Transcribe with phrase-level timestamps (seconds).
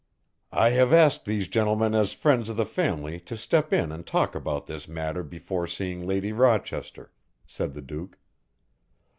[0.55, 4.33] "I have asked these gentlemen as friends of the family to step in and talk
[4.33, 7.11] about this matter before seeing Lady Rochester,"
[7.45, 8.17] said the Duke.